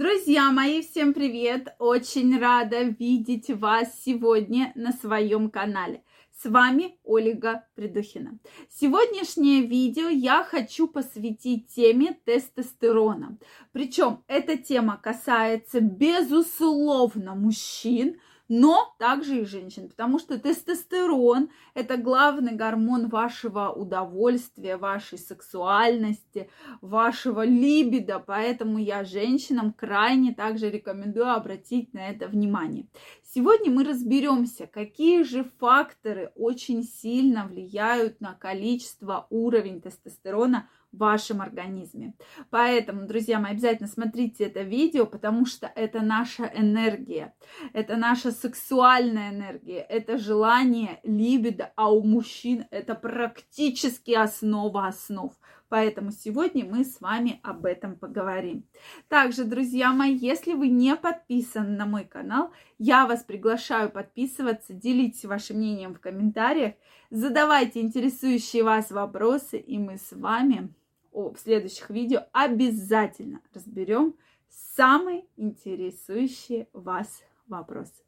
[0.00, 1.74] Друзья мои, всем привет!
[1.80, 6.04] Очень рада видеть вас сегодня на своем канале.
[6.40, 8.38] С вами Ольга Придухина.
[8.70, 13.38] Сегодняшнее видео я хочу посвятить теме тестостерона.
[13.72, 22.52] Причем эта тема касается, безусловно, мужчин, но также и женщин, потому что тестостерон– это главный
[22.52, 32.08] гормон вашего удовольствия, вашей сексуальности, вашего либидо, поэтому я женщинам крайне также рекомендую обратить на
[32.08, 32.86] это внимание.
[33.22, 41.40] Сегодня мы разберемся, какие же факторы очень сильно влияют на количество, уровень тестостерона в вашем
[41.40, 42.14] организме.
[42.50, 47.34] Поэтому, друзья мои, обязательно смотрите это видео, потому что это наша энергия,
[47.72, 55.32] это наша сексуальная энергия, это желание, либидо, а у мужчин это практически основа основ.
[55.68, 58.64] Поэтому сегодня мы с вами об этом поговорим.
[59.08, 65.24] Также, друзья мои, если вы не подписаны на мой канал, я вас приглашаю подписываться, делитесь
[65.24, 66.74] вашим мнением в комментариях,
[67.10, 70.72] задавайте интересующие вас вопросы, и мы с вами
[71.12, 74.14] в следующих видео обязательно разберем
[74.48, 78.07] самые интересующие вас вопросы.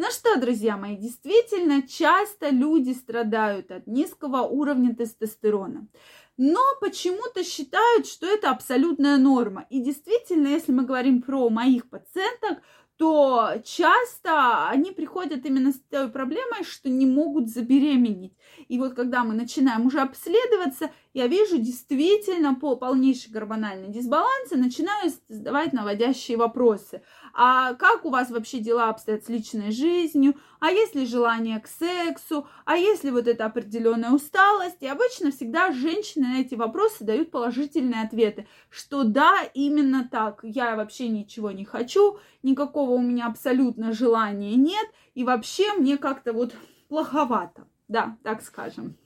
[0.00, 5.88] Ну что, друзья мои, действительно, часто люди страдают от низкого уровня тестостерона.
[6.36, 9.66] Но почему-то считают, что это абсолютная норма.
[9.70, 12.62] И действительно, если мы говорим про моих пациенток,
[12.96, 18.36] то часто они приходят именно с той проблемой, что не могут забеременеть.
[18.68, 25.10] И вот когда мы начинаем уже обследоваться, я вижу действительно по полнейшей гормональной дисбалансе, начинаю
[25.28, 27.02] задавать наводящие вопросы.
[27.34, 30.36] А как у вас вообще дела обстоят с личной жизнью?
[30.60, 32.46] А есть ли желание к сексу?
[32.64, 34.76] А есть ли вот эта определенная усталость?
[34.78, 40.76] И обычно всегда женщины на эти вопросы дают положительные ответы, что да, именно так, я
[40.76, 46.54] вообще ничего не хочу, никакого у меня абсолютно желания нет, и вообще мне как-то вот
[46.88, 48.96] плоховато, да, так скажем.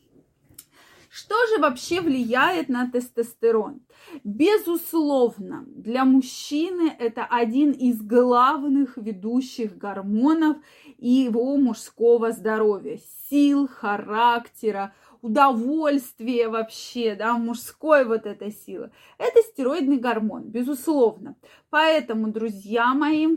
[1.14, 3.82] Что же вообще влияет на тестостерон?
[4.24, 10.56] Безусловно, для мужчины это один из главных ведущих гормонов
[10.96, 18.90] его мужского здоровья, сил, характера, удовольствие вообще, да, мужской вот этой силы.
[19.18, 21.36] Это стероидный гормон, безусловно.
[21.68, 23.28] Поэтому, друзья мои,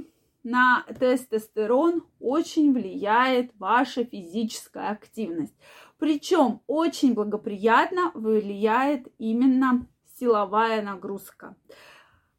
[0.45, 5.55] на тестостерон очень влияет ваша физическая активность.
[5.97, 9.87] Причем очень благоприятно влияет именно
[10.19, 11.55] силовая нагрузка.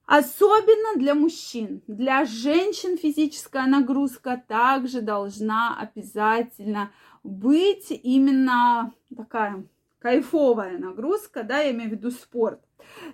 [0.04, 1.82] Особенно для мужчин.
[1.88, 6.92] Для женщин физическая нагрузка также должна обязательно
[7.24, 9.66] быть именно такая
[9.98, 12.60] кайфовая нагрузка, да, я имею в виду спорт.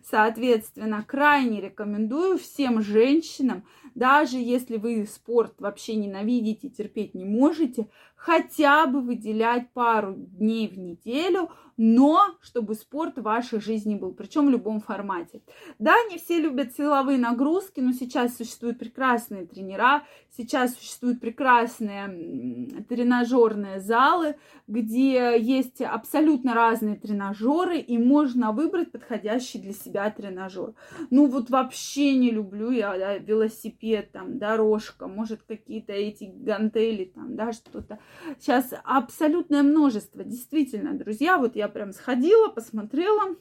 [0.03, 3.65] Соответственно, крайне рекомендую всем женщинам,
[3.95, 10.79] даже если вы спорт вообще ненавидите, терпеть не можете, хотя бы выделять пару дней в
[10.79, 15.43] неделю но чтобы спорт в вашей жизни был, причем в любом формате.
[15.79, 20.05] Да, не все любят силовые нагрузки, но сейчас существуют прекрасные тренера,
[20.37, 24.37] сейчас существуют прекрасные тренажерные залы,
[24.67, 30.75] где есть абсолютно разные тренажеры, и можно выбрать подходящий для себя тренажер.
[31.11, 37.37] Ну вот вообще не люблю я да, велосипед, там, дорожка, может какие-то эти гантели, там,
[37.37, 37.99] да, что-то.
[38.39, 43.37] Сейчас абсолютное множество, действительно, друзья, вот я прям сходила, посмотрела,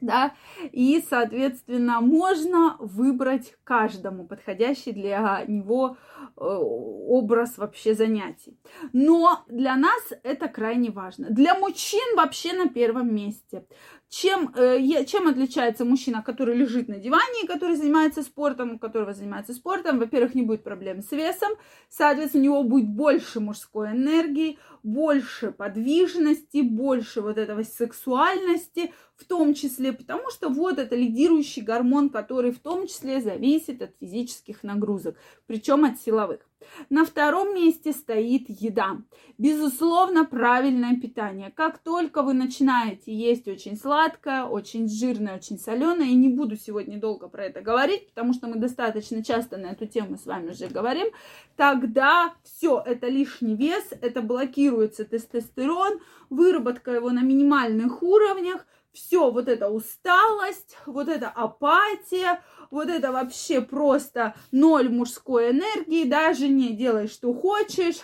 [0.00, 0.32] да,
[0.72, 8.58] и, соответственно, можно выбрать каждому подходящий для него э, образ вообще занятий.
[8.92, 11.28] Но для нас это крайне важно.
[11.30, 13.66] Для мужчин вообще на первом месте.
[14.10, 19.54] Чем, э, чем отличается мужчина, который лежит на диване, который занимается спортом, у которого занимается
[19.54, 20.00] спортом?
[20.00, 21.52] Во-первых, не будет проблем с весом,
[21.88, 29.54] соответственно, у него будет больше мужской энергии, больше подвижности, больше вот этого сексуальности, в том
[29.54, 35.16] числе, потому что вот это лидирующий гормон, который в том числе зависит от физических нагрузок,
[35.46, 36.40] причем от силовых.
[36.88, 38.98] На втором месте стоит еда.
[39.38, 41.52] Безусловно, правильное питание.
[41.54, 46.98] Как только вы начинаете есть очень сладкое, очень жирное, очень соленое, и не буду сегодня
[46.98, 50.68] долго про это говорить, потому что мы достаточно часто на эту тему с вами уже
[50.68, 51.08] говорим,
[51.56, 59.48] тогда все, это лишний вес, это блокируется тестостерон, выработка его на минимальных уровнях, все, вот
[59.48, 67.08] эта усталость, вот эта апатия, вот это вообще просто ноль мужской энергии, даже не делай,
[67.08, 68.00] что хочешь.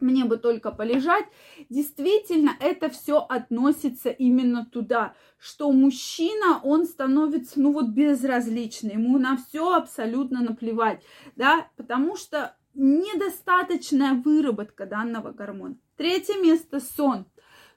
[0.00, 1.24] мне бы только полежать.
[1.68, 9.36] Действительно, это все относится именно туда, что мужчина, он становится, ну вот, безразличный, ему на
[9.36, 11.02] все абсолютно наплевать,
[11.36, 15.76] да, потому что недостаточная выработка данного гормона.
[15.96, 17.26] Третье место– сон.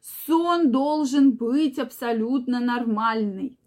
[0.01, 3.57] Сон должен быть абсолютно нормальный.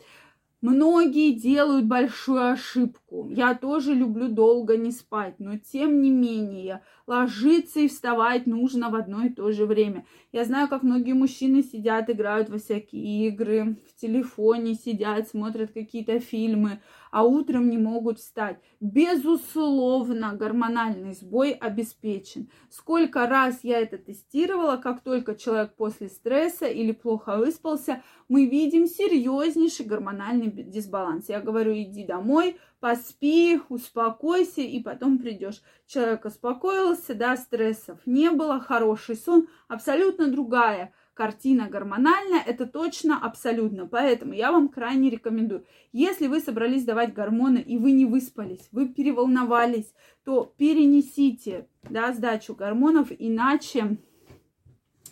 [0.61, 3.31] Многие делают большую ошибку.
[3.31, 8.95] Я тоже люблю долго не спать, но тем не менее ложиться и вставать нужно в
[8.95, 10.07] одно и то же время.
[10.31, 16.21] Я знаю, как многие мужчины сидят, играют во всякие игры, в телефоне сидят, смотрят какие-то
[16.21, 16.81] фильмы,
[17.11, 18.61] а утром не могут встать.
[18.79, 22.49] Безусловно, гормональный сбой обеспечен.
[22.71, 28.87] Сколько раз я это тестировала, как только человек после стресса или плохо выспался, мы видим
[28.87, 31.29] серьезнейший гормональный дисбаланс.
[31.29, 35.61] Я говорю, иди домой, поспи, успокойся, и потом придешь.
[35.89, 43.87] Человек успокоился, да, стрессов не было, хороший сон, абсолютно другая картина гормональная, это точно абсолютно.
[43.87, 45.67] Поэтому я вам крайне рекомендую.
[45.93, 49.93] Если вы собрались давать гормоны и вы не выспались, вы переволновались,
[50.25, 53.99] то перенесите да, сдачу гормонов, иначе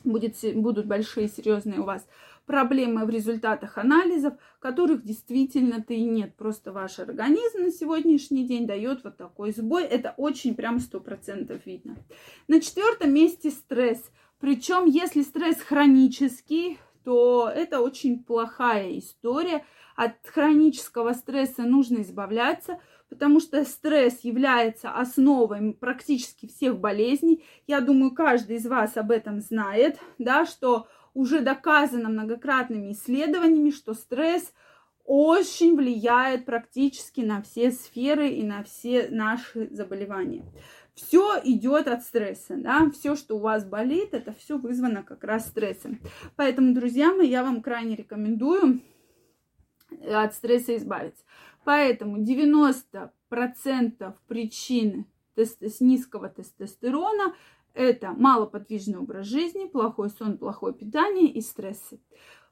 [0.02, 2.06] будет, будут большие серьезные у вас
[2.48, 6.34] проблемы в результатах анализов, которых действительно-то и нет.
[6.34, 9.84] Просто ваш организм на сегодняшний день дает вот такой сбой.
[9.84, 11.96] Это очень прям сто процентов видно.
[12.48, 14.10] На четвертом месте стресс.
[14.40, 19.64] Причем, если стресс хронический, то это очень плохая история.
[19.94, 22.80] От хронического стресса нужно избавляться,
[23.10, 27.44] потому что стресс является основой практически всех болезней.
[27.66, 30.86] Я думаю, каждый из вас об этом знает, да, что
[31.19, 34.53] уже доказано многократными исследованиями, что стресс
[35.05, 40.44] очень влияет практически на все сферы и на все наши заболевания.
[40.94, 45.49] Все идет от стресса, да, все, что у вас болит, это все вызвано как раз
[45.49, 45.99] стрессом.
[46.37, 48.81] Поэтому, друзья мои, я вам крайне рекомендую
[50.09, 51.25] от стресса избавиться.
[51.65, 53.11] Поэтому 90%
[54.29, 57.35] причин тест- низкого тестостерона
[57.78, 62.00] это малоподвижный образ жизни, плохой сон, плохое питание и стрессы.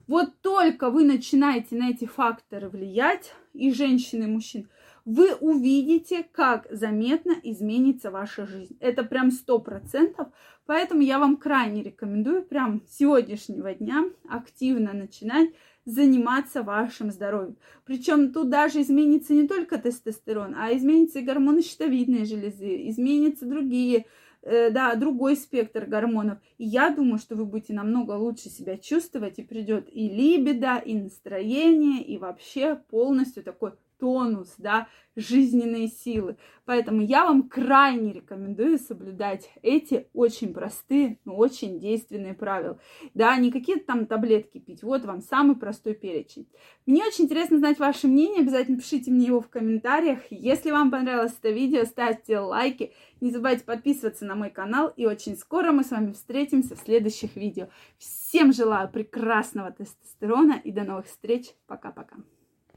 [0.07, 4.69] Вот только вы начинаете на эти факторы влиять, и женщины, и мужчин,
[5.05, 8.77] вы увидите, как заметно изменится ваша жизнь.
[8.79, 10.29] Это прям сто процентов.
[10.65, 15.51] Поэтому я вам крайне рекомендую прям с сегодняшнего дня активно начинать
[15.85, 17.57] заниматься вашим здоровьем.
[17.85, 24.07] Причем тут даже изменится не только тестостерон, а изменится и гормоны щитовидной железы, изменятся другие
[24.47, 26.39] да, другой спектр гормонов.
[26.59, 30.95] И я думаю, что вы будете намного лучше себя чувствовать, и придет и либидо, и
[30.95, 36.37] настроение, и вообще полностью такой тонус, да, жизненные силы.
[36.65, 42.79] Поэтому я вам крайне рекомендую соблюдать эти очень простые, но очень действенные правила.
[43.15, 44.83] Да, не какие-то там таблетки пить.
[44.83, 46.49] Вот вам самый простой перечень.
[46.85, 48.43] Мне очень интересно знать ваше мнение.
[48.43, 50.21] Обязательно пишите мне его в комментариях.
[50.31, 52.93] Если вам понравилось это видео, ставьте лайки.
[53.21, 54.93] Не забывайте подписываться на мой канал.
[54.97, 57.69] И очень скоро мы с вами встретимся в следующих видео.
[57.99, 61.55] Всем желаю прекрасного тестостерона и до новых встреч.
[61.67, 62.17] Пока-пока.